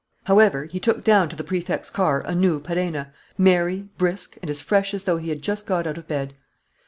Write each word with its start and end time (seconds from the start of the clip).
However, 0.23 0.63
he 0.65 0.79
took 0.79 1.03
down 1.03 1.29
to 1.29 1.35
the 1.35 1.43
Prefect's 1.43 1.91
car 1.91 2.21
a 2.25 2.33
new 2.33 2.59
Perenna, 2.59 3.13
merry, 3.37 3.87
brisk, 3.99 4.35
and 4.41 4.49
as 4.49 4.59
fresh 4.59 4.95
as 4.95 5.03
though 5.03 5.17
he 5.17 5.29
had 5.29 5.43
just 5.43 5.67
got 5.67 5.85
out 5.85 5.99
of 5.99 6.07
bed. 6.07 6.33